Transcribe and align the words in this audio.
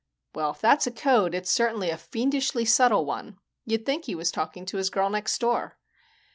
"Well, 0.33 0.49
if 0.49 0.59
that's 0.61 0.87
a 0.87 0.91
code, 0.91 1.35
it's 1.35 1.51
certainly 1.51 1.91
a 1.91 1.95
fiendishly 1.99 2.65
subtle 2.65 3.05
one. 3.05 3.37
You'd 3.67 3.85
think 3.85 4.05
he 4.05 4.15
was 4.15 4.31
talking 4.31 4.65
to 4.65 4.77
his 4.77 4.89
Girl 4.89 5.11
Next 5.11 5.37
Door." 5.37 5.77